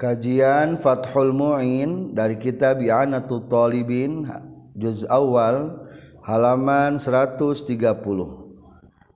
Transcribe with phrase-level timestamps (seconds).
[0.00, 4.24] Kajian Fathul mua'in dari kita biana tu toolibin
[5.12, 5.76] awal
[6.24, 7.68] halaman 130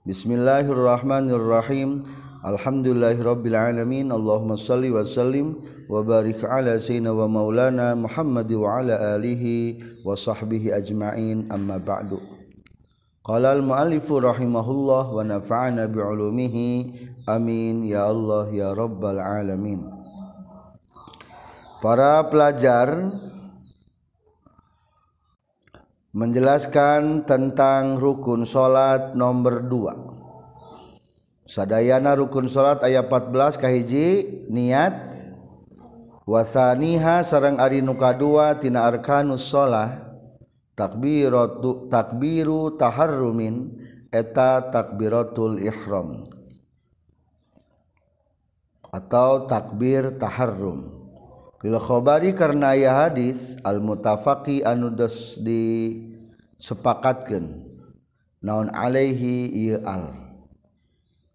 [0.05, 2.05] Bismillahirrahman Irrahim
[2.45, 5.57] Alhamdullahhirobbil aalamin Allah maslim Was Sallim
[5.89, 12.21] wabarqaala si wamalana Muhammad waala alihi wasbihhi main ammma ba'du
[13.25, 16.93] Qal mualifu rahiimahullah wanafa'ana biumihi
[17.25, 19.94] amin ya Allah ya robbal aalamin.
[21.85, 22.97] para pelajar
[26.17, 34.07] menjelaskan tentang rukun salat nomor 2 sadayana rukun salat ayat 14 kahiji
[34.49, 35.29] niat
[36.25, 40.09] wasaniha sarang ari nu kadua tina arkanus shalah
[40.73, 43.77] takbiratu takbiru taharrumin
[44.09, 46.25] eta takbiratul ihram
[48.89, 50.94] atau takbir taharrum
[51.65, 55.41] lil khobari karena ayah hadis al mutafaki anu dos
[56.61, 57.65] sepakatkan
[58.37, 60.13] naon alaihi iya al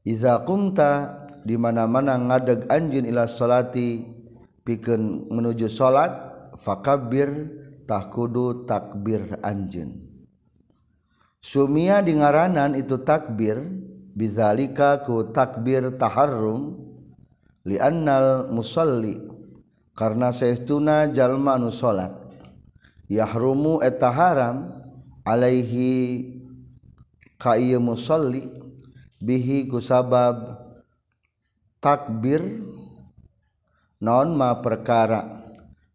[0.07, 4.07] iza kumta di mana-mana ngadeg anjun ila solati
[4.63, 6.15] piken menuju solat,
[6.63, 7.33] fakabir
[7.91, 9.99] takudu kudu takbir anjun.
[11.43, 13.57] sumia di ngaranan itu takbir
[14.15, 16.77] bizalika ku takbir taharrum
[17.83, 19.19] annal musalli
[19.97, 22.13] karena setuna jalma nu salat
[23.11, 24.57] yaumu eta haram
[25.21, 26.27] Alaihi
[27.37, 28.49] ka muli
[29.21, 30.59] bihiku sabab
[31.79, 32.41] takbir
[34.01, 35.45] non ma perkara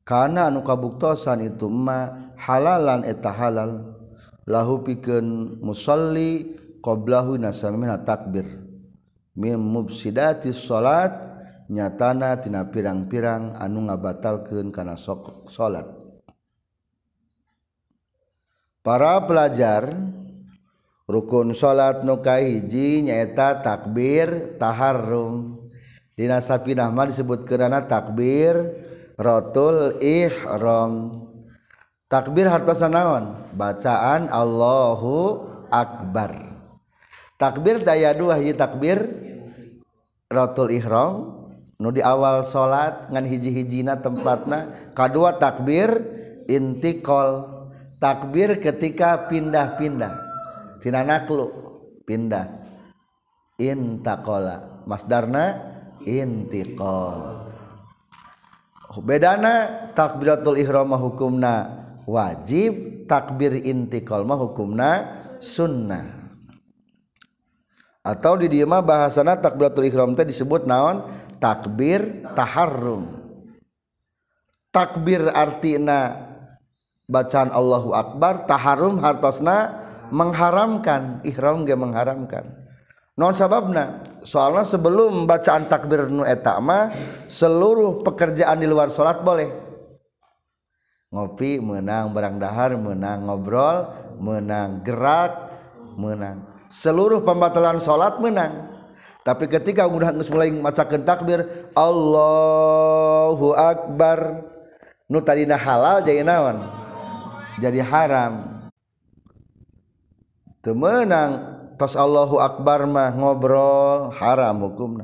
[0.06, 3.98] karena nu kabuktosan itu ma halalan eta halal
[4.46, 6.54] lahu piken musli
[6.86, 8.46] qobla nasmina takbir
[9.36, 11.35] mim musidati salat,
[11.66, 15.90] punya nya tanah tina pirang-pirang anu nga batal keun karena sok salat
[18.86, 19.90] para pelajar
[21.10, 28.86] rukun salat nukai hiji nyata takbir tahar rumdinasa pin Ahman disebut kerana takbir
[29.18, 31.18] rotul ihram
[32.06, 36.62] takbir harta sanaon bacaan Allahu akbar
[37.42, 39.02] takbir daya dua takbir
[40.30, 41.35] rotul Ihram
[41.80, 45.92] nu di awal salat ngan hiji-hijina tempatna kedua takbir
[46.48, 47.44] intikol
[48.00, 50.14] takbir ketika pindah-pindah
[50.80, 51.52] tina naklu
[52.08, 52.48] pindah
[53.60, 55.60] intakola masdarna
[56.08, 57.44] intikol
[59.04, 64.90] bedana takbiratul ihram hukumna wajib takbir intikol mah hukumna
[65.44, 66.25] sunnah
[68.06, 71.10] atau di dieu mah bahasana takbiratul ihram teh disebut naon
[71.42, 73.10] takbir taharrum
[74.70, 76.14] takbir artina
[77.10, 79.82] bacaan Allahu akbar taharrum hartosna
[80.14, 82.46] mengharamkan ihram ge mengharamkan
[83.18, 86.94] non sababna soalnya sebelum bacaan takbir nu etama
[87.26, 89.50] seluruh pekerjaan di luar solat boleh
[91.10, 93.90] ngopi menang barang dahar menang ngobrol
[94.22, 95.50] menang gerak
[95.98, 98.72] menang seluruh pembatulan salat menang
[99.26, 104.46] tapi ketika mudah mulai masakan takbir Allahuakbar
[105.10, 106.62] nuta halal jadiwan
[107.62, 108.34] jadi haram
[110.62, 111.32] temmenang
[111.78, 114.98] tos Allahu akbar mah ngobrol haram hukum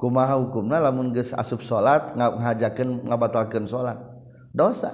[0.00, 3.96] hukum lamun asub salatjakan ngambatalkan salat
[4.52, 4.92] dosa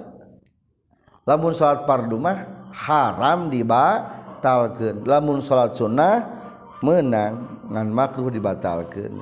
[1.27, 4.07] lamun salat pardumah haram diba
[4.41, 6.25] batalkan lamun salat sunnah
[6.81, 9.21] menang ngan makruh dibatalkan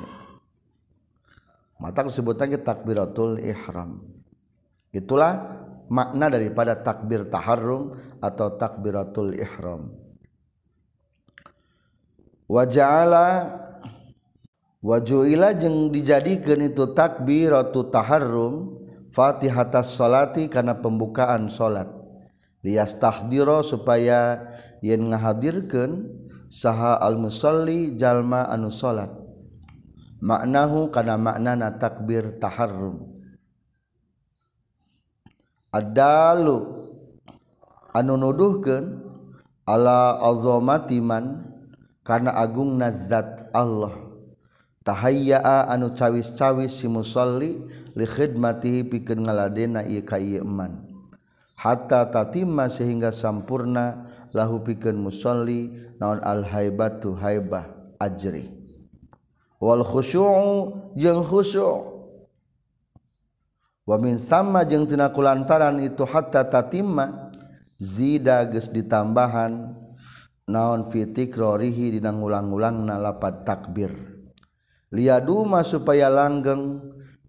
[1.75, 4.00] mata disebutnya takbiratul ihram
[4.96, 5.59] itulah
[5.91, 9.92] makna daripada takbir taharrum atau takbiratul ihram
[12.48, 13.27] wa ja'ala
[14.80, 18.80] wajuila jeung dijadikan itu takbiratu taharrum
[19.12, 21.92] fatihatas salati karena pembukaan salat
[22.63, 24.36] lias tahdiro supaya
[24.81, 25.89] llamada ngahadirkan
[26.47, 29.11] saha almusli jalma anu salat
[30.23, 32.99] maknahu karena maknana takbir taharrum
[35.69, 36.89] adalu
[37.93, 39.03] anunuduhken
[39.67, 40.17] ala
[40.63, 41.43] matiman
[42.01, 47.61] karena agung nazat Allahtahya anu cawis-cawis si muli
[47.93, 50.88] lihid matihi piken ngaladenna ye kaman
[51.59, 58.56] hatta tatima sehingga sampurna lahu piken musonli naon al-habatubah ajri
[63.89, 67.27] Wamin sama jeungngtinaku lantaran itu hatta tatima
[67.75, 69.75] zidages ditambaan
[70.47, 73.91] naon fittik Rorihi dinang ulang-ulangnalapa takbir
[74.95, 76.79] Lia duma supaya langgeng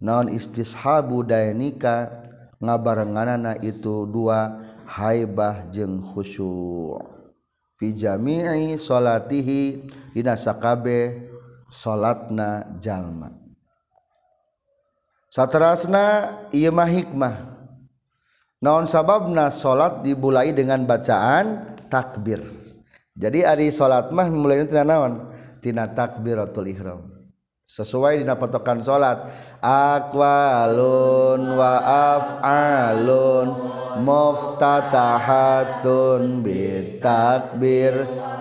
[0.00, 2.19] naon istis habu dayika,
[2.60, 7.00] punya barengan anak itu dua haibah jeng khusyur
[7.80, 8.36] pijami
[8.76, 10.60] salaatihiaka
[11.72, 13.32] salatnajallma
[15.32, 16.36] satterasna
[16.68, 17.36] mah hikmah
[18.60, 22.44] naon sababna salat dimulai dengan bacaan takbir
[23.16, 27.19] jadi ada salat mah mulainawan Ti takbirtulihro
[27.70, 29.30] sesuai dina patokan salat
[29.62, 31.78] aqwalun wa
[32.18, 33.46] af'alun
[34.02, 37.94] muftatahatun bitakbir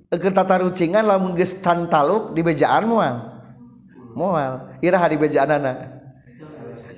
[0.08, 3.33] keur tatarucingan lamun geus can taluk di bejaan moal
[4.16, 5.78] mual Irah dibe anakanak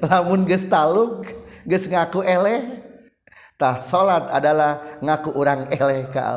[0.04, 1.24] lamun taluk
[1.66, 6.36] ngaku eltah salat adalah ngaku orang el ka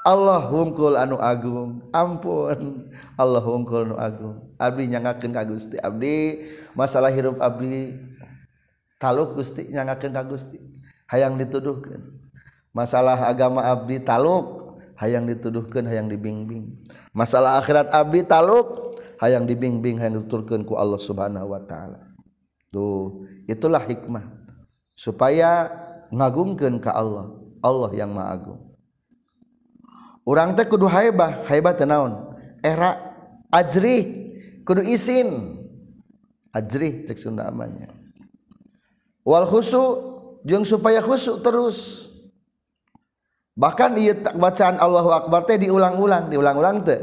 [0.00, 2.88] Allah hungkul anu Agung ampun
[3.20, 6.40] Allah hungkul Agung Abdi nyangken Gusti Abdi
[6.74, 7.94] masalah Hiruf Abdi
[8.98, 10.56] taluk Gusti nyaken Gusti
[11.12, 12.00] hayang dituduhkan
[12.74, 14.58] masalah agama Abdi taluk
[15.00, 16.76] hay yang dituduhkan hay yang dibingmbing
[17.14, 22.00] masalah akhirat Abdi taluk yang dibingbing hanya turkenku Allah subhanahuwa ta'ala
[22.72, 24.24] tuh itulah hikmah
[24.96, 25.68] supaya
[26.08, 28.72] ngagungken ke Allah Allah yang magung
[30.24, 32.32] utekdubah tenun
[32.64, 32.96] era
[34.64, 36.62] kudu iunda
[39.44, 39.60] khu
[40.64, 42.08] supaya khusuk terus
[43.58, 47.02] bahkan di bacaan Allahu akbar di ulang-ulang diulang-ulang teh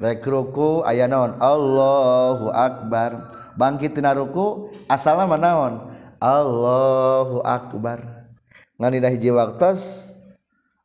[0.00, 5.74] rekruku aya naon Allahu akbar bangkiti Naruku asalama naon
[6.20, 8.24] Allahu akubar
[8.80, 9.72] ngaidahi ji waktu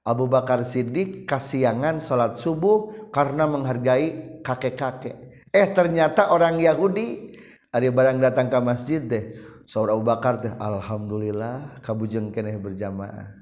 [0.01, 5.13] Abu Bakar Sidik kasihangan salat subuh karena menghargai kakek-kakek
[5.51, 7.36] eh ternyata orang Yahudi
[7.72, 9.32] ada barang datang ke masjid deh
[9.70, 13.40] sauuubaar deh Alhamdulillahkabjungngkeneh berjamaah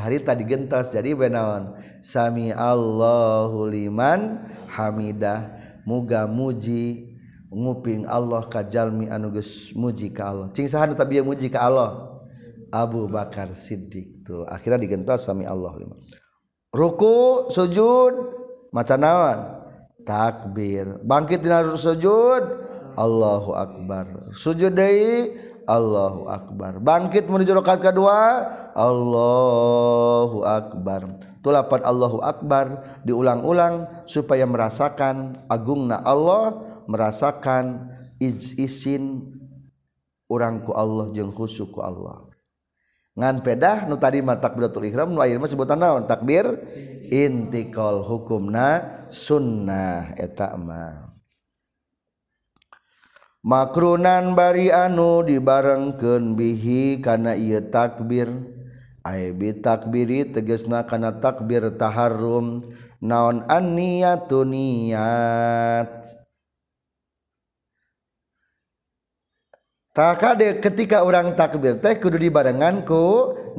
[0.00, 5.52] harita didigentas jadi benawan Sami Allahliman Hamidah
[5.84, 7.12] muga muji
[7.52, 10.48] nguing Allah kajjalmi anuges muji kalau
[11.26, 12.22] muji ke Allah
[12.72, 15.92] Abu Bakar Siddi tuh akhirnya digenttas Sami Allahman
[16.72, 18.14] ruku sujud
[18.72, 19.60] macanawan
[20.08, 22.40] takbir bangkit harus sujud
[22.96, 24.88] Allahu akbar sujud De
[25.80, 28.44] u Akbar bangkit menjurokan kedua
[28.76, 31.02] Allahuakbar
[31.40, 37.88] tupat Allahu Akbar diulang-ulang supaya merasakan Agungna Allah merasakan
[38.20, 39.32] iin
[40.28, 42.26] orangku Allah jil khusuku Allah
[43.16, 46.44] nganpedah Nu tadi mata betul Iram lahirbut tan takbir
[47.12, 51.11] inntial hukumna sunnah etetamahu
[53.42, 58.30] makrunan bari anu dibarengkeun bihi kana ieu takbir
[59.02, 62.70] ai bi takbiri tegasna kana takbir taharrum
[63.02, 65.90] naon an niyatu niat
[69.90, 73.06] takade ketika orang takbir teh kudu dibarenganku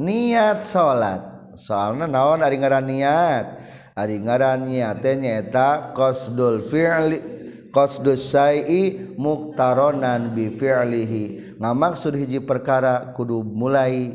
[0.00, 1.22] niat salat
[1.54, 3.62] Soalnya naon ari ngaran niat
[4.00, 7.43] ari ngaran niat teh nyaeta qasdul fi'li
[7.80, 14.14] ai muktaronan bihimaksud hiji perkara kudu mulai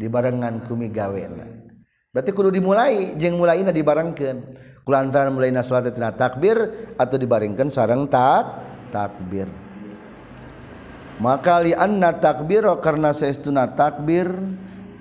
[0.00, 1.20] dibarenngan kumi gawe
[2.08, 4.36] berarti kudu dimulai je mulai ini dibarenangkan
[4.88, 5.60] kulantaran mulai na
[6.16, 8.56] takbir atau dibarenkan sareng ta
[8.88, 9.44] takbir
[11.20, 14.30] maka li Anna takbiro karena sayaunauna takbir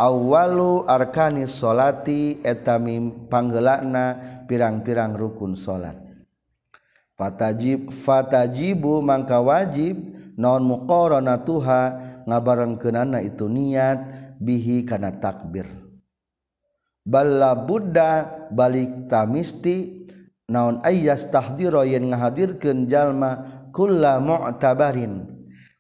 [0.02, 4.18] awallu Arkanis salaati etami pangelakna
[4.50, 6.07] pirang-pirang rukun salat
[7.58, 9.98] jib Fatajibu Mangka wajib
[10.38, 11.82] nonon muqaronha
[12.30, 13.98] nga bareng ke nana itu niat
[14.38, 15.66] bihi karena takbir
[17.02, 20.06] bala Buddha baliktaisti
[20.54, 23.50] naon ayastahdiroy ngahadirkan jallma
[24.62, 25.26] tabarin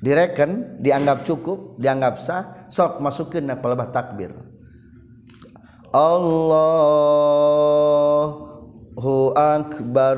[0.00, 4.32] direken dianggap cukup dianggap sah sok masukin nabah takbir
[5.92, 8.45] Allahu
[8.96, 9.36] Allahu
[9.76, 10.16] akbar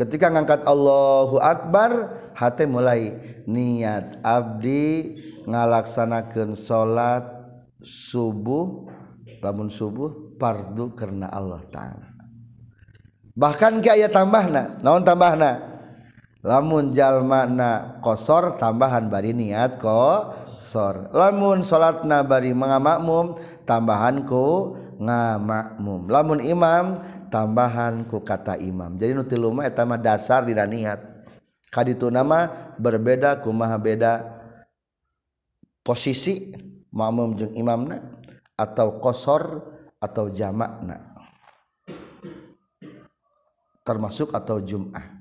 [0.00, 7.20] ketika ngangkat Allahu akbar hati mulai niat abdi ngalaksanakan salat
[7.84, 8.88] subuh
[9.44, 12.08] lamun subuh pardu karena Allah taala
[13.36, 15.52] bahkan ke ayat na naon na
[16.40, 23.34] lamun jalmana kosor tambahan bari niat kosor lamun salatna bari mengamakmum
[23.68, 30.64] tambahanku ngamakmum lamun imam tambahan ku kata imam jadi nu tilu mah eta dasar dina
[30.64, 30.98] niat
[31.70, 32.48] kaditu nama
[32.80, 34.12] berbeda kumaha beda
[35.84, 36.52] posisi
[36.92, 38.00] makmum jeung imamna
[38.56, 39.62] atau kosor
[40.00, 41.04] atau jamakna
[43.84, 45.20] termasuk atau jum'ah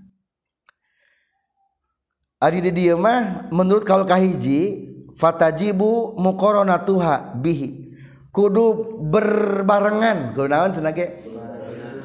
[2.37, 4.85] Ari di dieu mah menurut kaul kahiji
[5.17, 7.89] fatajibu muqaranatuha bihi
[8.29, 10.93] kudu berbarengan kudu naon cenah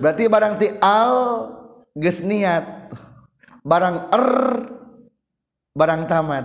[0.03, 1.15] berarti barang ti Al
[1.95, 2.91] gesniat
[3.63, 4.29] barang er
[5.79, 6.43] barang tamat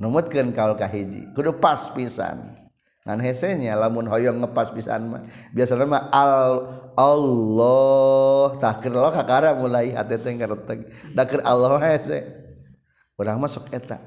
[0.00, 2.56] numutkan kalaukahji ku pas pisan
[3.04, 5.20] henya lamunong ngepas pisan
[5.52, 5.76] biasa
[6.16, 6.64] Al
[6.96, 8.88] Allah tak
[9.60, 10.48] mulaihatikir
[11.44, 11.70] Allah
[13.20, 14.00] udah masuk etak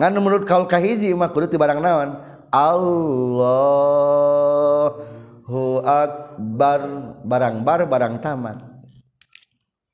[0.00, 2.10] menurut kalaujimak di barang nawan
[2.48, 4.61] Allah
[5.52, 6.80] hu akbar
[7.28, 8.56] barang bar barang tamat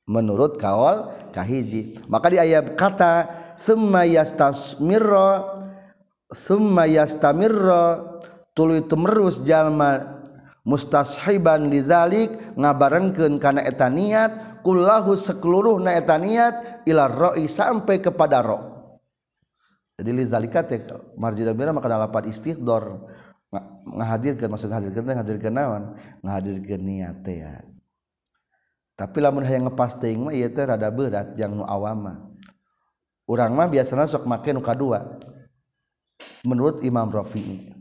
[0.07, 3.27] menurut kawal kahiji maka di ayat kata
[3.59, 5.51] summa yastamirra
[6.31, 7.99] summa yastamirra
[8.55, 10.23] tuluy tumerus jalma
[10.63, 18.59] mustashiban lizalik ngabarengkeun kana eta niat kullahu sakluruhna eta niat ila roi sampai kepada ro
[19.99, 20.79] jadi lizalika teh
[21.19, 23.11] marjida maka lapat istidhor
[23.89, 27.17] menghadirkan masuk hadir hadir kenawan menghadirnia
[28.93, 32.29] tapilah mudah yang ngerada berat yang awama
[33.25, 34.85] urangma biasa masuk makan uka2
[36.45, 37.73] menurut Imam Rofii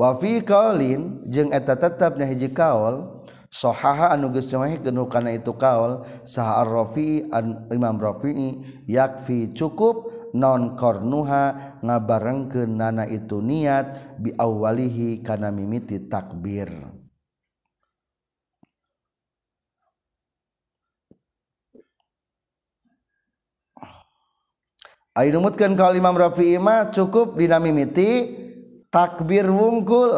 [0.00, 3.20] wafiolineta tetapnya hijji kaol
[3.52, 7.08] sohaha anuges itu kaolfi
[7.68, 8.44] Imami
[8.88, 16.68] yafi cukup dan non kornuha ngabarengkeun nana itu niat bi awalihi kana mimiti takbir
[25.16, 28.36] Ayo numutkan kalau Imam Rafi'i mah cukup dinamimiti
[28.92, 30.12] takbir wungkul.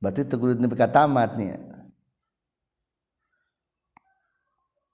[0.00, 1.65] Berarti ini nepi tamat nih.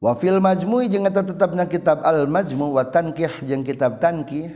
[0.02, 3.30] wa fil majmui jta tetap na kitab Al-mjmu waankiah
[3.62, 4.50] kitab tanki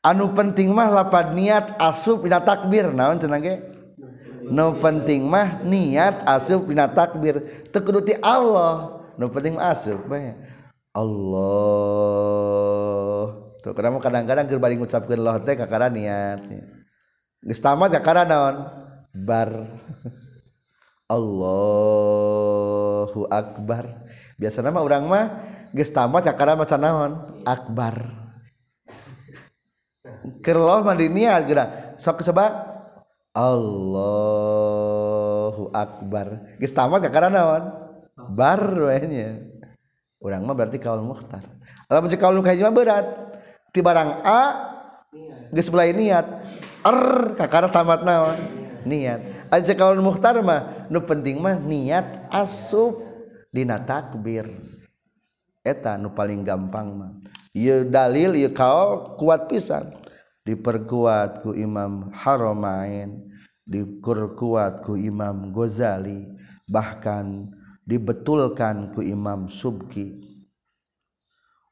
[0.00, 3.20] anu penting mah lapat niat asub pina takbir naun
[4.80, 10.34] penting mah niat asub bina takbir tekkeduti Allah nu penting asup bae
[10.98, 16.42] Allah tuh karena kadang-kadang keur bari ngucapkeun Allah teh kakara niat
[17.46, 18.66] geus tamat kakara naon
[19.14, 19.70] bar
[21.14, 24.00] Allahu akbar
[24.40, 25.24] Biasa nama orang mah
[25.70, 27.14] geus tamat kakara maca naon
[27.46, 27.94] akbar
[30.42, 32.74] keur Allah mah niat geura sok coba
[33.30, 37.30] Allahu akbar geus tamat kakara
[38.16, 39.40] baru wehnya
[40.20, 41.42] orang mah berarti kaul muhtar
[41.88, 43.06] kalau si kaul muhtar mah berat
[43.72, 44.40] ti barang a
[45.52, 46.26] geus mulai niat
[46.84, 46.98] er
[47.38, 48.36] kakara tamat naon
[48.84, 53.00] niat aja kaul muhtar mah nu penting mah niat asup
[53.50, 54.44] dina takbir
[55.64, 57.10] eta nu paling gampang mah
[57.56, 59.88] ieu dalil ieu kaul kuat pisan
[60.42, 63.24] diperkuat ku Imam Haromain
[63.66, 66.28] diperkuat ku Imam Ghazali
[66.66, 67.46] bahkan
[67.86, 70.22] dibetulkan ke Imam subki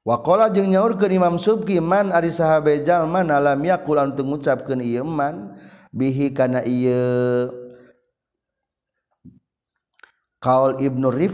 [0.01, 0.17] wa
[0.51, 5.55] nya ke Imam subki man a untuk gucapkan man
[5.93, 6.63] bi karena
[10.81, 11.29] Ibnu Ri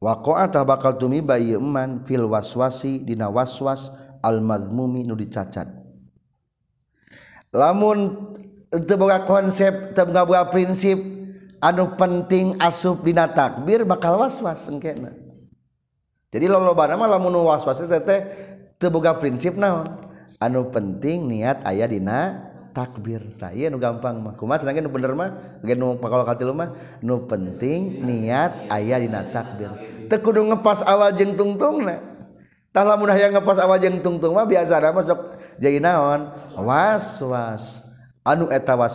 [0.00, 0.16] wa
[0.62, 1.12] bakal
[2.06, 2.68] fil waswa
[3.34, 3.82] waswas
[4.20, 5.66] almaz mumi nu dicacat
[7.50, 8.29] lamunku
[8.70, 10.96] terbuka konsep Tebuka-wa prinsip
[11.60, 14.56] anuh penting asuina takbir bakal waswa
[16.30, 16.86] jadi lowa
[19.20, 19.92] prinsip naon
[20.40, 24.24] anu penting niat ayah dina takbir tay gampang
[27.28, 27.78] penting
[28.08, 29.68] niat ayah dina takbir
[30.40, 31.84] ngepas awajeng tungtung
[32.72, 35.20] yang ngepas awajeng tungtung biasa masuk
[35.60, 37.84] naon waswas
[38.52, 38.86] etawa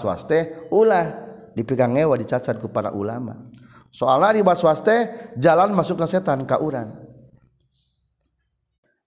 [0.71, 1.05] ulah
[1.51, 3.51] dipegang ewa dicacatku kepada ulama
[3.91, 6.95] soallah diwaste jalan masuk nasetan kauran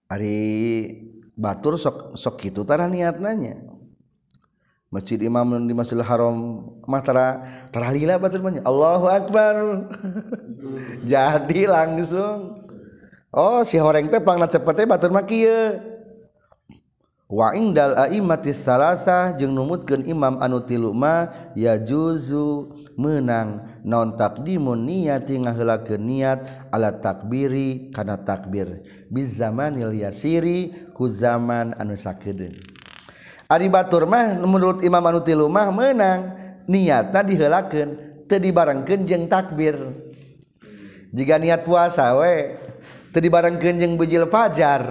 [0.05, 0.45] hari
[1.33, 3.57] batur so so itu tanah niat nanya
[4.89, 9.55] masjid Imam di masji Haram Matul Allah akbar
[11.09, 12.57] jadi langsung
[13.29, 15.29] Oh sireng tepang cepatnya batur Mak
[17.29, 25.53] Wadalmati salahsa jeng numutkan Imam Anutil Lumah ya juzu menang nontak dimu niatila
[26.01, 26.39] niat
[26.73, 28.81] alat takbiri karena takbir
[29.13, 32.65] biz zaman nihliairi ku zaman anusade
[33.45, 36.33] Adibaturmah menurut Imam Anutil Lumah menang
[36.65, 37.89] niat tadi helaken
[38.25, 39.77] tedi barang kejeng takbir
[41.13, 42.33] J niat puasawe
[43.13, 44.81] tedi barang kenjeng bujil Fajar.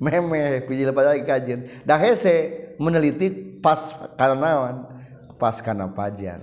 [0.00, 3.32] meme lepas lagi kajian dah hese meneliti
[3.62, 4.84] pas karena
[5.40, 6.40] pas karena pajan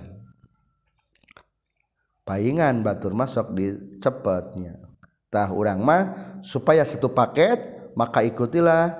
[2.26, 4.82] paingan batur masuk di cepatnya
[5.30, 6.02] tah orang mah
[6.42, 7.58] supaya satu paket
[7.94, 8.98] maka ikutilah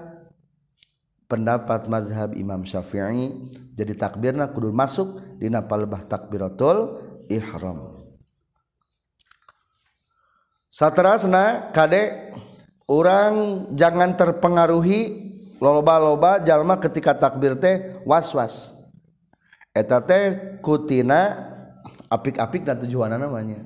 [1.27, 3.35] pendapat mazhab Imam Syafi'i
[3.75, 8.07] jadi takbirna kudu masuk di napal bah takbiratul ihram
[10.71, 12.34] satrasna kade
[12.91, 18.75] orang jangan terpengaruhi loloba-loba jalma ketika takbir teh waswas
[19.73, 19.89] et
[20.61, 21.41] kutina
[22.13, 23.65] apik-apik dan tujuana namanya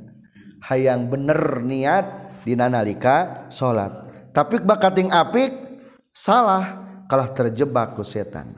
[0.71, 2.07] hayang bener niat
[2.47, 3.91] dinalika salat
[4.31, 5.51] tapi bakating-apik
[6.15, 8.55] salah kalah terjebak ke setan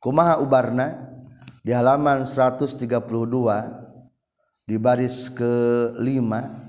[0.00, 1.12] kumaha Ubarna
[1.64, 2.80] di halaman 132
[4.64, 6.64] di baris kelima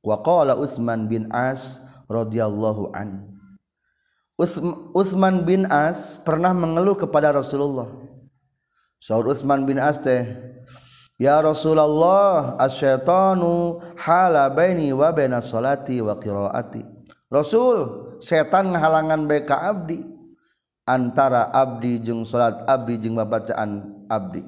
[0.00, 1.83] waqala Utman bin As.
[2.10, 3.28] radhiyallahu an
[4.94, 7.86] Utsman bin As pernah mengeluh kepada Rasulullah
[8.98, 10.26] Saur Utsman bin As teh
[11.22, 16.82] Ya Rasulullah asyaitanu hala baini wa baina salati wa qiraati
[17.30, 20.02] Rasul setan ngahalangan beka abdi
[20.82, 24.42] antara abdi jeung salat abdi jeung bacaan abdi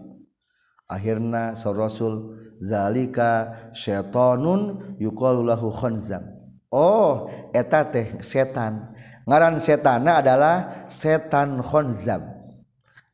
[0.86, 6.35] akhirna sa rasul zalika syaitanun yuqalu lahu khanzam
[6.70, 8.90] Oh eta teh setan
[9.22, 12.26] ngaran setana adalah setankhozam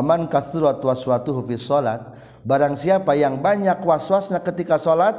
[0.00, 1.18] man kas waswa
[1.60, 2.00] salat
[2.46, 5.12] barangsiapa yang banyak was-wasna ketika salat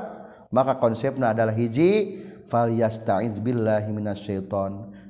[0.49, 2.17] maka konsepnya adalah hiji
[2.49, 3.85] valsta Ibillah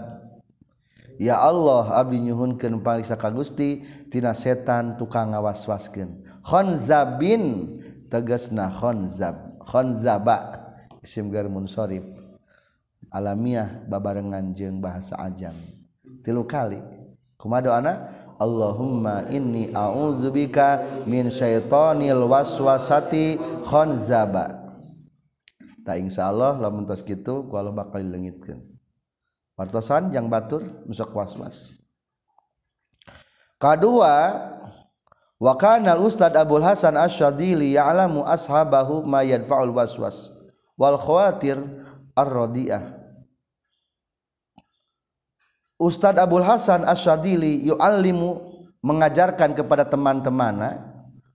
[1.16, 7.44] ya Allah Abhunsa Gustitina setan tukang ngawas-wasken khonzabin
[8.12, 10.60] tegasna khonzab khonzaba
[11.00, 12.04] isim garmun sorib
[13.10, 15.56] alamiah babarengan jeng bahasa ajam
[16.22, 16.78] tilu kali
[17.40, 24.60] kumado ana Allahumma inni a'udzubika min syaitonil waswasati khonzaba
[25.88, 28.60] tak insya lamun tos kitu ku kalau bakal dilengitkan
[29.56, 31.72] partosan yang batur musak waswas
[33.60, 34.14] kedua
[35.44, 40.32] wa kana ustad Abdul Hasan Asy-Syadzili ya'lamu ashabahu ma yadfa'ul waswas
[40.80, 41.60] wal khawatir
[42.16, 43.04] ar-radi'ah
[45.76, 48.40] Ustadz Abdul Hasan Asy-Syadzili yu'allimu
[48.88, 50.80] mengajarkan kepada teman-temannya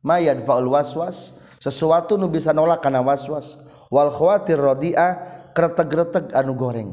[0.01, 3.61] mayad faul waswas sesuatu nu bisa nolak kana waswas
[3.93, 5.21] wal khawatir radiah
[5.53, 6.93] kreteg-reteg anu goreng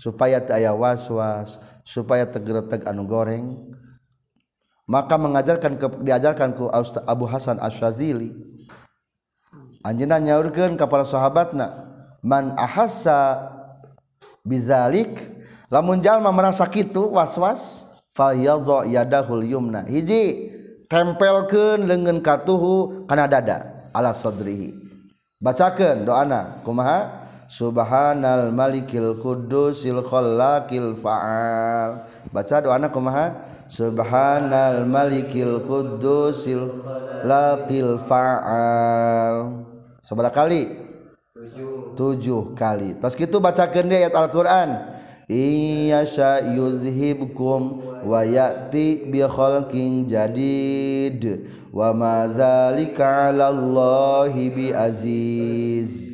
[0.00, 1.56] supaya teu aya waswas
[1.88, 3.56] supaya tegreteg anu goreng
[4.84, 8.32] tinggal maka mengajarkan ke diajarkankuusta Abu Hasan aswazili
[9.84, 11.72] anjina nyaurkan kepala sahabatnya
[12.22, 12.68] man ah
[14.44, 15.16] bizalik
[15.72, 20.52] lamunjallma merasa itu was-was faldo yahulna hiji
[20.92, 23.40] tempelken legen kattu Kanda
[23.96, 24.72] a sodrihi
[25.40, 27.23] bacakan doana kumaha
[27.54, 32.02] Subhanal Malikil Kudusil Khallaqil Fa'al.
[32.34, 33.38] Baca doana kumaha?
[33.70, 39.62] Subhanal Malikil Kudusil Khallaqil Fa'al.
[40.02, 40.66] Seberapa kali?
[41.38, 41.94] Tujuh.
[41.94, 42.98] Tujuh kali.
[42.98, 44.90] Terus gitu baca kendi ayat Al-Qur'an.
[45.30, 46.04] Iya
[46.58, 47.62] yuzhibkum
[48.04, 56.13] wa ya'ti bi khalqin jadid wa ma dzalika 'alallahi bi aziz.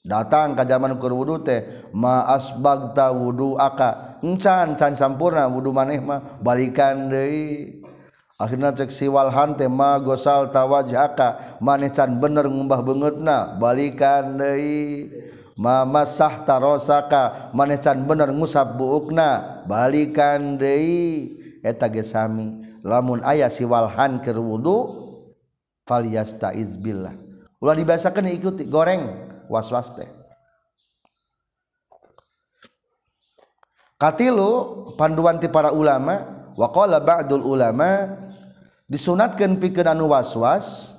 [0.00, 1.60] tiga datang ka zaman kur wudhu teh
[1.92, 4.38] maas bagta wudhu akacan
[4.80, 7.28] can campurna wudhu manehmah balikan De
[8.40, 14.56] akhirnya cek siwal han tema gosal tawaaka manecan bener ngubah beutna balikan De
[15.60, 20.70] mama sahtaroska manecan bener ngusap buukna balikan De
[21.60, 22.56] etetaami
[22.88, 24.96] lamun ayah siwal hanker wudhuta
[26.56, 27.12] Ibillah
[27.60, 30.06] Ulah dibiaakan ikuti goreng was-was teh
[33.98, 34.62] katilu
[34.94, 38.14] panduan ti para ulama qala ba'dul ulama
[38.86, 40.94] disunatkan pikeun anu was-was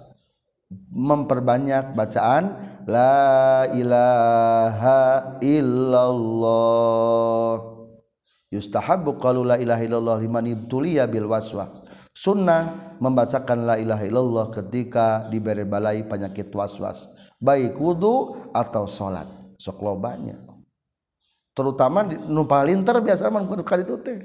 [0.92, 2.60] memperbanyak bacaan
[2.92, 7.56] la ilaha illallah
[8.52, 11.70] yustahabbu qalu la ilaha illallah liman ibtuliya bil waswas
[12.16, 17.08] sunnah membacakan la ilaha illallah ketika diberi balai penyakit was-was
[17.40, 20.40] baik wudu atau salat sok lobanya
[21.56, 24.20] terutama nu paling biasa mah kudu kali itu teh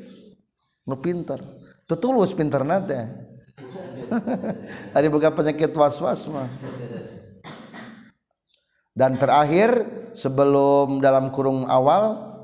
[0.87, 1.38] nu pinter
[1.87, 3.07] tetulus pinter nate
[4.96, 6.51] ari bukan penyakit was-was mah
[8.99, 12.35] dan terakhir sebelum dalam kurung awal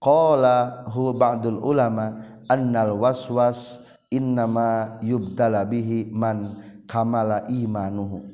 [0.00, 3.82] qala hu ba'dul ulama annal waswas
[4.16, 6.56] innama yubtala bihi man
[6.88, 8.32] kamala imanuhu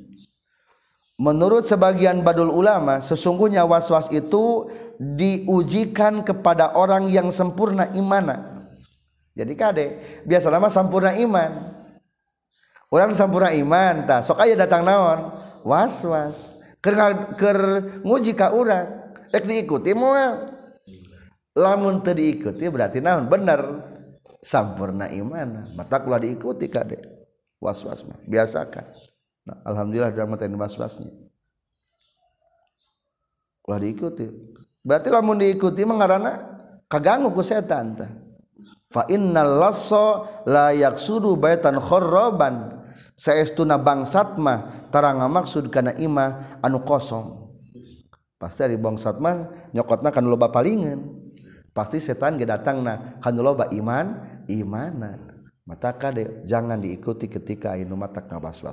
[1.23, 8.42] Menurut sebagian badul ulama, sesungguhnya waswas was itu diujikan kepada orang yang sempurna iman.
[9.37, 9.87] Jadi kade,
[10.27, 11.79] biasa nama sempurna iman.
[12.90, 15.31] Orang sempurna iman, tak sok aja datang naon,
[15.62, 16.99] waswas, was Ker,
[18.03, 20.51] nguji ka urang, rek diikuti moal.
[21.55, 23.31] Lamun teu diikuti berarti naon?
[23.31, 23.91] Bener
[24.42, 26.98] sampurna iman mata kula diikuti kade
[27.62, 28.83] was-was mah biasakan
[29.46, 31.14] nah, alhamdulillah dalam materi was-wasnya
[33.62, 34.26] kula diikuti
[34.83, 36.42] berarti lamun diikuti mengarana
[36.90, 38.11] kaganggu ku setan ta
[38.90, 42.83] fa innal lasso la yaksudu baitan kharraban
[43.14, 47.46] saestuna bangsat mah tarang maksud kana imah anu kosong
[48.42, 51.14] pasti ari bangsat mah nyokotna kan loba palingan
[51.72, 55.18] pasti setan ge datangna kan loba iman imana
[55.62, 58.64] mataka de jangan diikuti ketika Innu mata kabas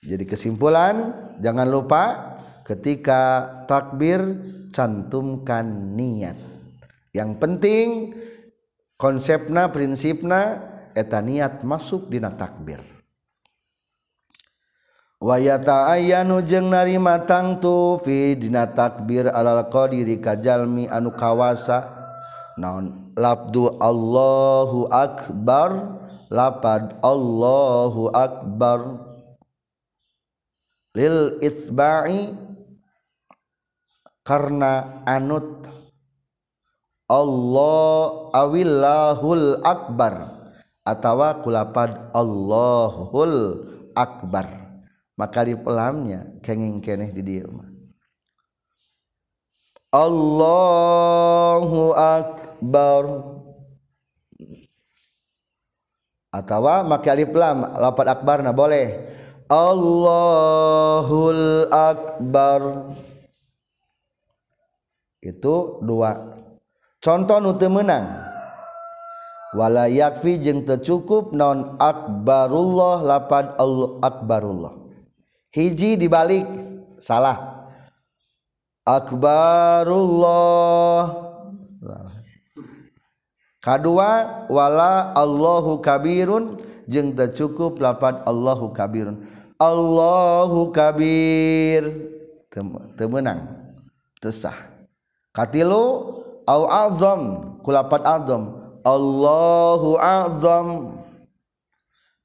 [0.00, 4.22] jadi kesimpulan jangan lupa ketika takbir
[4.70, 5.66] cantumkan
[5.98, 6.38] niat
[7.10, 8.14] yang penting
[8.94, 10.62] konsepna prinsipna
[10.94, 12.78] eteta niat masuk di takbir
[15.18, 15.90] wayata
[16.22, 21.98] nujeng narima tangtudina takbir alqadiri kajjalmi anu kawasa yang
[22.60, 25.96] naon labdu Allahu akbar
[26.28, 29.00] lapad Allahu akbar
[30.92, 32.36] lil itsba'i
[34.20, 35.64] karena anut
[37.10, 40.46] Allah awillahul akbar
[40.84, 43.66] atawa kulapad Allahul
[43.98, 44.46] akbar
[45.18, 47.44] maka di pelamnya kenging keneh di dia
[49.90, 53.26] Allahu akbar
[56.30, 59.10] atawa maki alif lam lapat akbar nah boleh
[59.50, 62.94] Allahul akbar
[65.26, 66.38] itu dua
[67.02, 68.30] contoh nu menang
[69.58, 74.70] wala yakfi jeung teu cukup non akbarullah lapan Allah akbarullah
[75.50, 76.46] hiji dibalik
[77.02, 77.49] salah
[78.98, 81.30] akbarullah
[83.60, 84.10] Kedua
[84.48, 86.56] wala Allahu kabirun
[86.88, 89.20] jeng teu cukup lapan Allahu kabirun.
[89.60, 91.84] Allahu kabir
[92.96, 93.40] temenang, meunang.
[94.16, 94.32] Teu
[95.36, 95.84] Katilu
[96.48, 97.20] au azam
[97.60, 98.64] kulapat azam.
[98.80, 100.96] Allahu azam.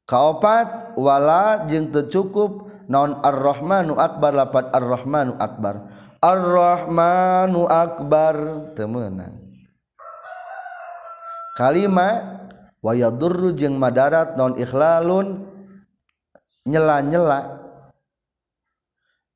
[0.07, 5.83] Kaopat wala jeng teu cukup naon Ar-Rahmanu akbar lapat Ar-Rahmanu akbar.
[6.23, 8.35] Ar-Rahmanu Akbar
[8.77, 9.35] temenang
[11.59, 12.51] kalimat
[12.83, 15.43] yadurru jeung madarat non ikhlalun
[16.67, 17.63] nyela-nyela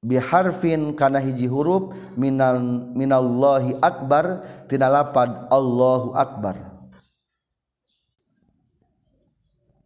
[0.06, 2.60] biharfin kana hiji huruf minal
[2.94, 6.60] minallahi akbar tina lapad Allahu akbar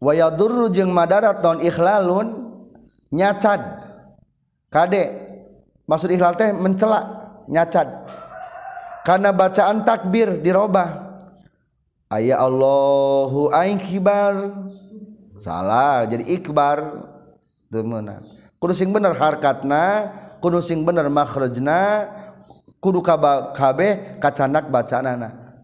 [0.01, 2.27] yadurru jeung madarat non ikhlalun
[3.13, 3.81] nyacad
[4.73, 5.22] kadek
[5.87, 6.99] maksud ihlal teh mencela
[7.47, 7.87] nyacat
[9.03, 11.19] karena bacaan takbir dirubah
[12.07, 14.53] ayat Allahu akbar
[15.35, 17.03] salah jadi ikbar
[17.67, 18.23] temenan
[18.63, 22.07] kudu sing bener harkatna kudu sing bener makhrajna
[22.79, 25.59] kudu kabeh kacanak bacaanana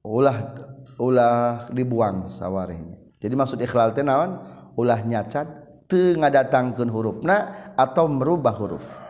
[0.00, 0.56] ulah
[0.96, 4.40] ulah dibuang sawarehnya jadi maksud ikhlal teh naon
[4.72, 5.46] ulah nyacat
[5.92, 9.00] ngadatangkan huruf na atau merubah hurufap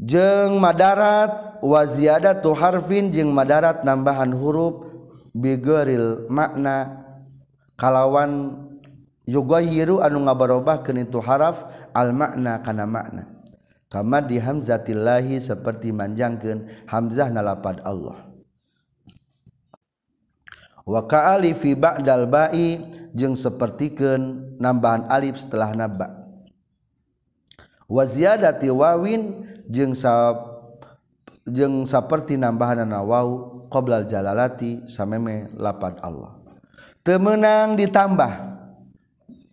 [0.00, 4.88] jeng Madarat waziada tuh harfin jeung Madarat nambahan huruf
[5.36, 7.06] bieril makna
[7.78, 8.56] kalawan
[9.28, 13.24] yohiru anu ngabaroba itu haraf al makna karena makna
[13.90, 18.29] kam di hamzatillahi seperti manjangken Hamzah naapa Allah
[20.90, 22.82] wa ka'ali fi ba'dal ba'i
[23.14, 26.26] jeung sapertikeun nambahan alif setelah naba
[27.86, 30.34] wa ziyadati wawin jeung sa
[31.46, 33.28] jeung saperti nambahan waw
[33.70, 36.34] qoblal jalalati sameme lapan Allah
[37.06, 38.32] temenang ditambah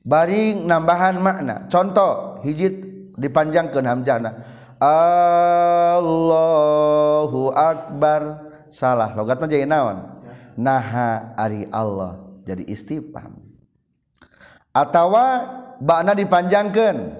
[0.02, 2.82] baring nambahan makna contoh hijit
[3.13, 4.41] dipanjangkan hamjana
[4.82, 8.41] Allahu akbar
[8.73, 10.16] salah logatna jadi naon
[10.58, 13.30] naha Ari Allah jadi istifar
[14.74, 15.26] atautawa
[15.78, 17.13] bakna dipanjangkan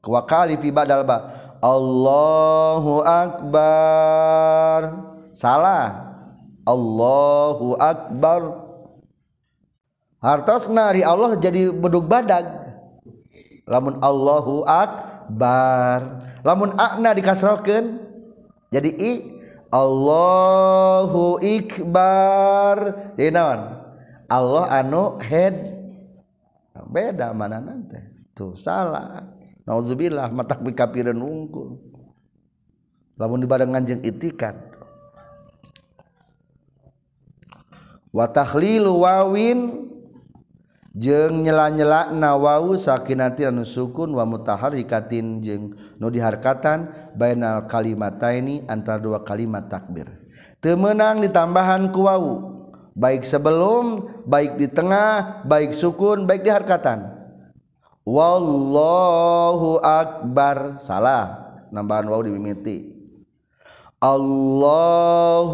[0.00, 1.04] kekali pibadal
[1.60, 3.52] Allahuakbar
[5.36, 6.16] salah
[6.64, 8.42] Allahuakbar
[10.24, 12.48] hartos nari Allah jadi beduk badak
[13.68, 18.00] la Allahu akbar lamun Akna dikasroken
[18.74, 19.12] jadi i
[19.72, 23.60] Allahu Ibarnawan
[24.28, 25.72] Allah anu head
[26.92, 27.96] beda mana nanti
[28.36, 31.48] tuh salahudzubillah mata dan ung
[33.16, 34.60] la di baddahjeng itikan
[38.12, 39.81] watahlilu wawin
[40.92, 49.24] jeng nyela-nyela nawa sakinati sukun wamut taharkattin jeng Nudi Harkattan Baal kalimata ini antar dua
[49.24, 50.06] kalimat takbir
[50.60, 52.44] temenang di tambahan kuau
[52.92, 57.08] baik sebelum baik di tengah baik sukun baik di harkattan
[58.04, 62.92] wallhuakbar salah nambahan Wowiti
[64.02, 65.48] Allah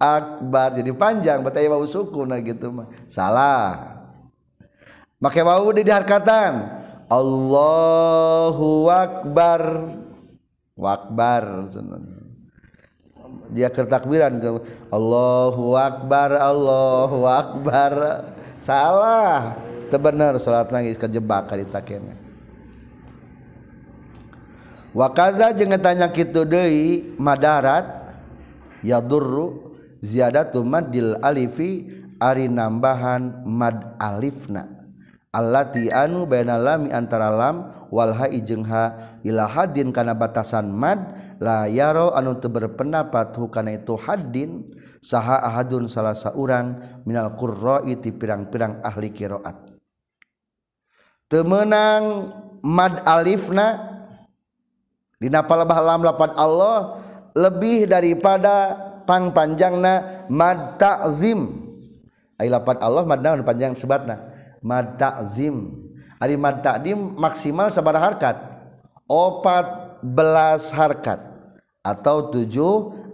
[0.00, 3.96] akbar jadi panjang bataya wau sukun gitu mah salah
[5.20, 6.84] make wau di diharkatan.
[7.06, 9.62] Allahu akbar
[10.74, 11.70] wakbar
[13.54, 14.50] dia kertakbiran ke
[14.90, 17.94] Allahu akbar Allahu akbar
[18.58, 19.54] salah
[19.86, 22.18] tebener salat nangis kejebak takennya.
[24.90, 28.16] Wakaza jangan tanya kitu deui madarat
[28.82, 29.65] ya duru
[30.14, 31.90] ada tuhilifi
[32.22, 34.68] Ari nambahan Ma alifna
[35.36, 35.92] Allahu
[36.88, 38.64] antara lamin
[39.92, 41.12] karena batasan mad
[41.44, 44.64] layarro an berpendapat karena itu hadin
[45.04, 49.76] sahaadun salah seorang minal Quro itu pirang-pirang ahli kiiroat
[51.28, 52.32] temenang
[52.64, 53.92] Ma Alifna
[55.20, 55.84] dinapa la
[56.16, 56.96] lapan Allah
[57.36, 61.64] lebih daripada yang pang panjangna mad ta'zim
[62.36, 64.28] ayat 8 Allah mad naon panjang sebat sebatna
[64.60, 65.72] mad ta'zim
[66.20, 68.36] ari mad ta'dim maksimal sabaraha harkat
[69.06, 70.02] 14
[70.76, 71.22] harkat
[71.86, 72.44] atau 7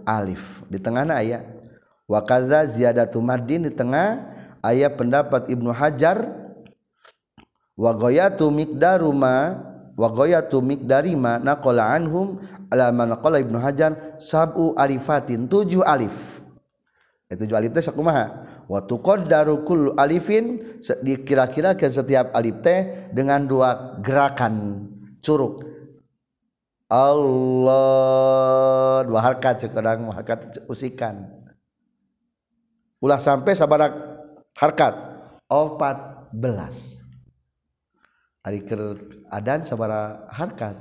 [0.09, 1.45] alif di tengahna ayat
[2.09, 4.33] wa kadza ziyadatu maddin di tengah
[4.65, 6.19] ayat pendapat Ibnu Hajar
[7.79, 9.61] wa ghayatu miqdaru ma
[9.97, 12.37] miqdari ma naqala anhum
[12.71, 16.41] ala man qala ibnu hajar sab'u alifatin tujuh alif
[17.29, 20.57] ya, tujuh alif teh sakumaha wa tuqaddaru kullu alifin
[21.05, 24.87] dikira-kira ke setiap alif teh dengan dua gerakan
[25.21, 25.61] curug
[26.89, 31.29] Allah dua harkat sekarang harakat usikan
[32.97, 33.93] ulah sampai sabarak
[34.57, 34.97] harkat
[35.49, 37.02] 14 belas
[38.43, 38.99] Ariker
[39.31, 40.75] adan sabara harkat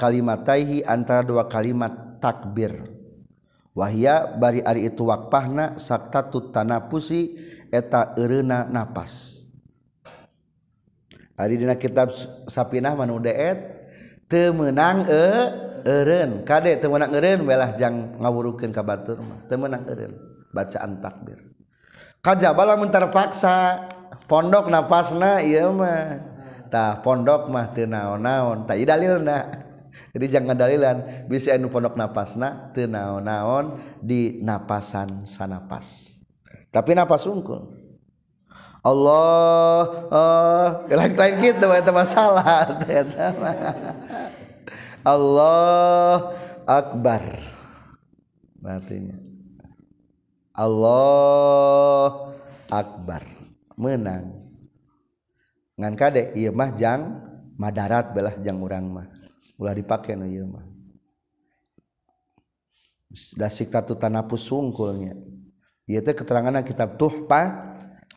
[0.00, 6.08] kalimathi antara dua kalimat takbirwah bari ituwakpana sak
[6.48, 7.36] tanapusi
[7.68, 9.39] etana nafas
[11.48, 12.12] Di kitatb
[12.50, 13.08] sappinah Man
[14.28, 18.84] temenangendek temenang eh, ngerlah jangan ngaburukin ka
[19.48, 19.82] temenang
[20.52, 21.38] bacaan takbir
[22.22, 23.88] katarpaksa
[24.30, 25.16] pondk nafas
[27.02, 28.22] pond mah tenaon
[28.68, 29.16] dalil
[30.14, 32.36] jadi janganlan bisanu pondok nafas
[32.76, 36.14] tena-naon dipasan sana pas
[36.70, 37.79] tapi na nafassungkul
[38.80, 39.78] Allah
[40.08, 42.64] eh, lain-lain kita gitu, eta masalah.
[45.04, 46.32] Allah
[46.68, 47.22] akbar
[48.60, 49.16] artinya
[50.52, 52.36] Allah
[52.68, 53.24] akbar
[53.80, 54.30] menang
[55.80, 57.16] ngan kadek iya mah jang
[57.56, 59.08] madarat belah jang urang mah
[59.58, 60.62] ulah dipakai nu iya mah
[63.40, 65.16] dasik tatu tanapus sungkulnya
[65.88, 67.69] iya teh keterangan kitab tuh pak.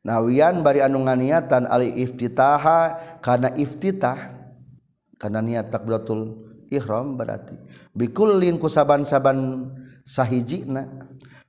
[0.00, 4.16] Nawian bari anu nga niatan ali iftihakana iftitah
[5.20, 7.52] karena ni taklotul Iihram berarti
[7.92, 9.68] Bikullingku saaban-saban
[10.08, 10.88] sahhiij na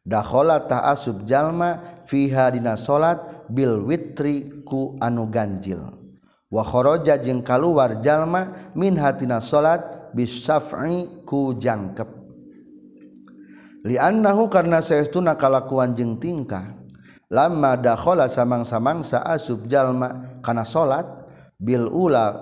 [0.03, 3.23] Daho taas Subjallma fihadina salat
[3.53, 5.79] Bil wittri kuanu ganjil
[6.51, 12.09] wakhoroja jeng kalwar jalma minhatitina salat bisafai kujangkep
[13.87, 16.80] Liannahu karena sestu nakalakuan jeng tingkah,
[17.31, 21.07] dahho samangsam-angsa asub jalmakana salat
[21.61, 22.41] Bil ula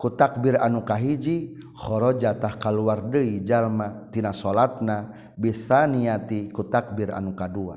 [0.00, 3.04] kutak bir anu kahijikhoro jatah kal keluar
[3.44, 7.76] jalmatina salatna bisa niati kutak bir anuka dua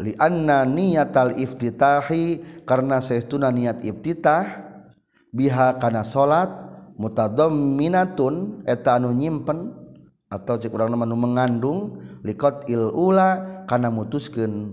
[0.00, 4.64] lina niat al iftitahi karena seitu na niat iftitah
[5.28, 6.48] bihakkana salat
[6.96, 9.76] muta dominaun eteta anu nyimpen
[10.32, 14.72] atau sikur menu mengandung liliko ilulakana mutusken,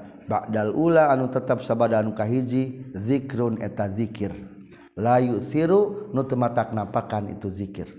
[0.31, 4.31] Ba'dal ula anu tetap sabada anu kahiji zikrun eta zikir.
[4.95, 7.91] Layu siru nu tematak nampakan itu zikir.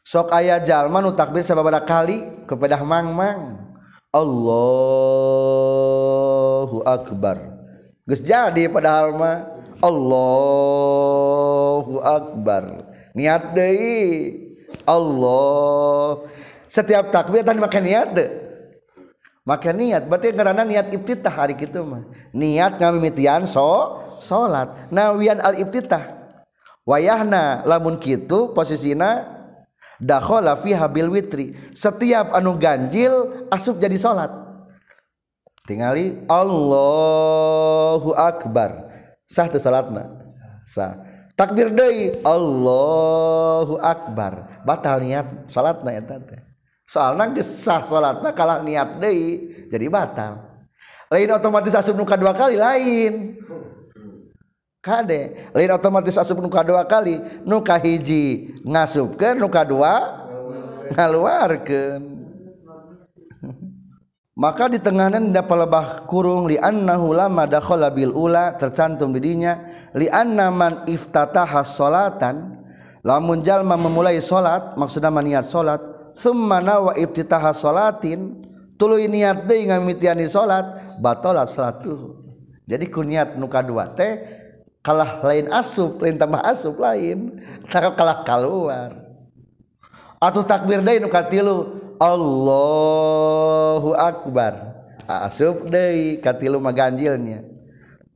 [0.00, 3.68] Sok aya jalma nu takbir sababada kali kepada mang-mang.
[4.16, 7.60] Allahu akbar.
[8.08, 9.44] Geus jadi padahal mah
[9.84, 12.88] Allahu akbar.
[13.12, 14.56] Niat deui.
[14.88, 16.24] Allah.
[16.64, 18.48] Setiap takbir tadi make niat deui
[19.50, 25.58] maka niat berarti karena niat iftitah hari itu mah niat ngamimitian so salat nawian al
[25.58, 26.30] iftitah
[26.86, 29.26] wayahna lamun kitu posisina
[29.98, 34.30] dakhala fi habil witri setiap anu ganjil asup jadi salat
[35.66, 38.86] tingali Allahu akbar
[39.26, 40.30] sah teu salatna
[40.62, 40.94] sah
[41.34, 46.40] takbir deui Allahu akbar batal niat salatna eta teh
[46.90, 49.22] soalnya gesah sholatnya kalah niat deh
[49.70, 50.42] jadi batal
[51.06, 53.38] lain otomatis asup nuka dua kali lain
[54.82, 60.26] kade lain otomatis asup nuka dua kali nuka hiji ngasup ke nuka dua
[60.90, 62.02] ngaluarkan
[64.42, 69.62] maka di tengahnya tidak pelebah kurung li annahu lama dakhala bil ula tercantum di dinya
[69.94, 72.50] li anna man iftataha sholatan
[73.06, 75.80] lamun jalma memulai solat maksudnya maniat solat
[76.16, 78.40] semana wa ibtitah salatin
[78.78, 80.64] tuluy niat deui ngamitiani salat
[80.98, 82.18] batalat satu.
[82.66, 84.22] jadi kuniat nuka dua teh
[84.80, 88.90] kalah lain asup lain tambah asup lain tak kalah keluar
[90.22, 94.72] atau takbir deui nuka tilu Allahu akbar
[95.04, 97.44] asup deui katilu mah ganjilnya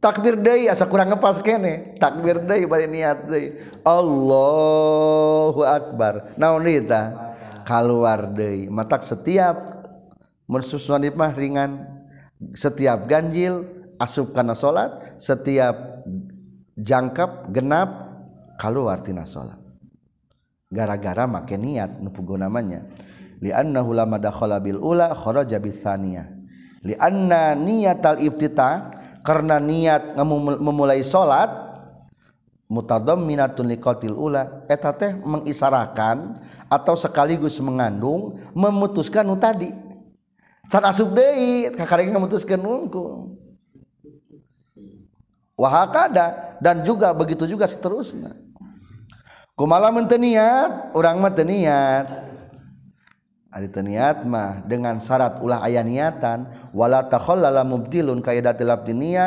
[0.00, 7.34] takbir deui asa kurang ngepas kene takbir deui bari niat deui Allahu akbar naon eta
[7.64, 9.56] keluar deui matak setiap
[10.46, 11.82] mensusun mah ringan
[12.52, 13.64] setiap ganjil
[13.96, 16.04] asup karena solat setiap
[16.76, 17.88] jangkap genap
[18.60, 19.56] keluar tina solat
[20.68, 22.84] gara-gara make niat nupugo namanya
[23.50, 26.16] anna hulama dakhala bil ula kharaja bis li
[26.84, 28.92] li'anna niyatal iftita
[29.24, 30.20] karena niat
[30.60, 31.48] memulai solat
[33.18, 39.70] minatun liqatil ula eta teh mengisarakan atau sekaligus mengandung memutuskan nu tadi
[40.68, 43.36] can asup deui kakareng memutuskan nungku
[45.54, 48.34] wahakada dan juga begitu juga seterusnya
[49.54, 52.26] kumala menteniat orang menteniat
[53.54, 59.26] ada teniat mah dengan syarat ulah ayah niatan wala lala mubtilun datilab labdiniya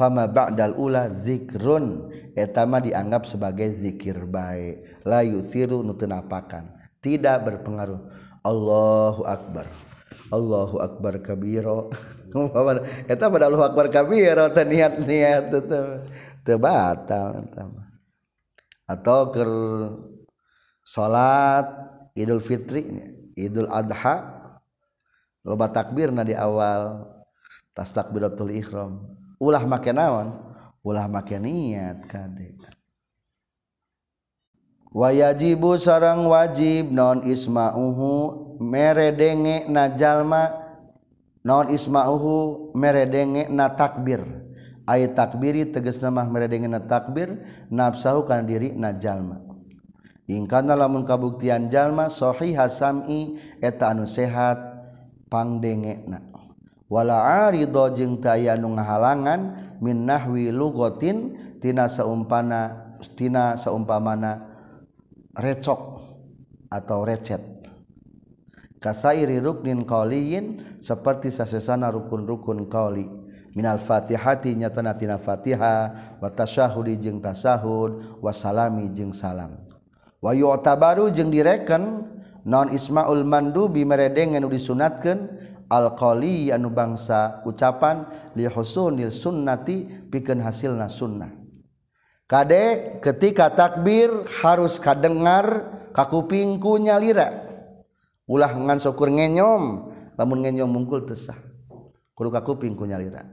[0.00, 6.72] fama ba'dal ula zikrun etama dianggap sebagai zikir baik la yusiru nutunapakan
[7.04, 8.00] tidak berpengaruh
[8.40, 9.68] Allahu akbar
[10.32, 11.92] Allahu akbar kabiro
[13.12, 15.52] eta pada Allahu akbar kabiro niat niat
[16.48, 17.44] teu batal
[18.88, 19.44] atau ke
[20.80, 21.68] salat
[22.16, 22.88] Idul Fitri
[23.36, 24.24] Idul Adha
[25.44, 27.04] loba takbirna di awal
[27.76, 30.36] tas takbiratul ihram ulah make naon
[30.84, 32.04] ulah make niat
[34.92, 37.96] wayajibu sarang wajib non ismau
[38.60, 40.52] mereenge najallma
[41.40, 42.20] non ismau
[42.76, 44.20] mereenge na takbir
[44.90, 49.38] A takbiri teges lemah meregen na takbir naf sahukan diri najallma
[50.26, 56.29] ingkan lamun kabuktian jalmashohi Hasami eta anu sehatpangdenge na
[56.90, 57.54] walaho
[57.94, 59.40] jeng taya nu nga halangan
[59.78, 64.50] minnawi lugotintina seumpana ustina seupamana
[65.38, 66.02] recok
[66.66, 67.38] atau recet
[68.82, 73.06] kasiri runin qin seperti saesana rukun-rukun kaoli
[73.54, 79.62] minal Faihhatinya tanatina Fatiha watasudi jeng tasaud wasalami jeng salam
[80.18, 82.02] wayu ota baruu jeng direken
[82.50, 88.04] non Isma manduubi meredengen U disunatkan oleh alqali anu bangsa ucapan
[88.34, 91.30] li husunil sunnati pikeun hasilna sunnah
[92.30, 94.06] Kade ketika takbir
[94.42, 95.66] harus kadengar
[95.98, 97.46] ku nyalira
[98.30, 101.34] ulah ngan syukur ngenyom lamun ngenyom mungkul tesah
[102.14, 102.30] kudu
[102.78, 103.26] ku nyalira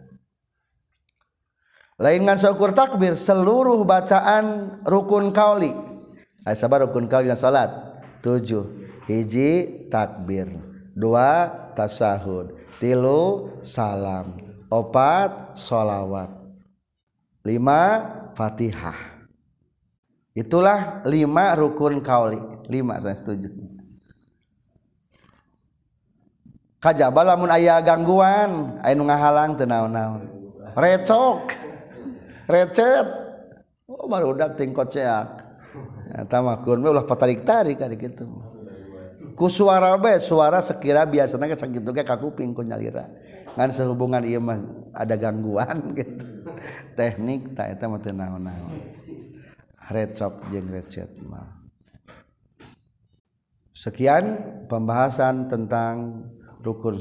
[2.02, 5.78] lain ngan syukur takbir seluruh bacaan rukun kauli
[6.50, 7.70] ay sabar rukun kauli dan salat
[8.26, 10.50] tujuh hiji takbir
[10.98, 12.50] dua tasahud
[12.82, 14.34] tilu salam
[14.66, 16.34] opat solawat
[17.46, 17.82] lima
[18.34, 19.22] fatihah
[20.34, 23.54] itulah lima rukun kauli lima saya setuju
[26.82, 30.18] kajaba lamun ayah gangguan ayah ngahalang tenau nau,
[30.74, 31.54] recok
[32.50, 33.06] recet
[33.86, 35.30] oh baru udah tingkot ceak
[36.14, 38.26] ya, tamakun ulah patarik-tarik kali gitu
[39.38, 43.06] ku suara be suara sekira biasanya sakit sakitu kayak kaku ku nyalira
[43.54, 44.58] ngan sehubungan iya mah
[44.98, 46.26] ada gangguan gitu
[46.98, 48.82] teknik tak eta mah tenang naon-naon
[50.52, 51.54] jeng red recet mah
[53.78, 56.26] sekian pembahasan tentang
[56.66, 56.98] rukun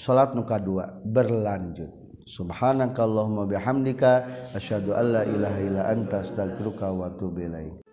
[0.00, 1.92] salat nuka dua berlanjut
[2.24, 4.24] subhanakallahumma bihamdika
[4.56, 7.87] asyhadu alla ilaha illa anta astaghfiruka wa atubu ilaik